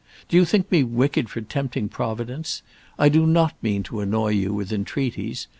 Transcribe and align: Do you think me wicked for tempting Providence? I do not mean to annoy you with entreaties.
Do 0.29 0.35
you 0.35 0.45
think 0.45 0.71
me 0.71 0.83
wicked 0.83 1.29
for 1.29 1.41
tempting 1.41 1.87
Providence? 1.87 2.63
I 2.97 3.07
do 3.07 3.27
not 3.27 3.53
mean 3.61 3.83
to 3.83 3.99
annoy 4.01 4.29
you 4.29 4.51
with 4.51 4.73
entreaties. 4.73 5.47